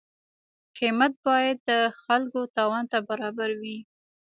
قیمت 0.77 1.13
باید 1.25 1.57
د 1.69 1.71
خلکو 2.03 2.39
توان 2.57 2.83
ته 2.91 2.97
برابر 3.09 3.49
وي. 3.61 3.77